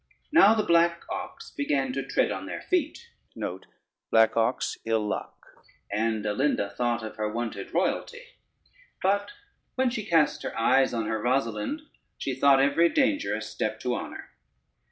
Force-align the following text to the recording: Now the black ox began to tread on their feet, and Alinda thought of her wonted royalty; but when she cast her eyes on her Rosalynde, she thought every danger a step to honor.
Now 0.31 0.55
the 0.55 0.63
black 0.63 1.03
ox 1.11 1.51
began 1.51 1.93
to 1.93 2.01
tread 2.03 2.31
on 2.31 2.47
their 2.47 2.63
feet, 2.63 3.11
and 3.35 3.43
Alinda 6.25 6.69
thought 6.75 7.03
of 7.03 7.17
her 7.17 7.31
wonted 7.31 7.71
royalty; 7.71 8.23
but 9.03 9.29
when 9.75 9.91
she 9.91 10.03
cast 10.03 10.41
her 10.41 10.57
eyes 10.57 10.91
on 10.91 11.05
her 11.05 11.21
Rosalynde, 11.21 11.81
she 12.17 12.33
thought 12.33 12.59
every 12.59 12.89
danger 12.89 13.35
a 13.35 13.43
step 13.43 13.79
to 13.81 13.93
honor. 13.93 14.31